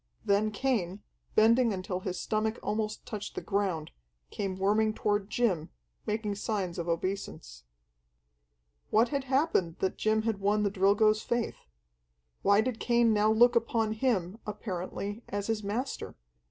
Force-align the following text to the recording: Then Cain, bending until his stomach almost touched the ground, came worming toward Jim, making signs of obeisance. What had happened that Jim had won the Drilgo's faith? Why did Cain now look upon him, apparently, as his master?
Then 0.25 0.49
Cain, 0.49 1.03
bending 1.35 1.71
until 1.71 1.99
his 1.99 2.19
stomach 2.19 2.57
almost 2.63 3.05
touched 3.05 3.35
the 3.35 3.39
ground, 3.43 3.91
came 4.31 4.57
worming 4.57 4.95
toward 4.95 5.29
Jim, 5.29 5.69
making 6.07 6.33
signs 6.33 6.79
of 6.79 6.87
obeisance. 6.89 7.65
What 8.89 9.09
had 9.09 9.25
happened 9.25 9.75
that 9.77 9.99
Jim 9.99 10.23
had 10.23 10.39
won 10.39 10.63
the 10.63 10.71
Drilgo's 10.71 11.21
faith? 11.21 11.67
Why 12.41 12.61
did 12.61 12.79
Cain 12.79 13.13
now 13.13 13.31
look 13.31 13.55
upon 13.55 13.91
him, 13.91 14.39
apparently, 14.47 15.21
as 15.29 15.45
his 15.45 15.61
master? 15.63 16.15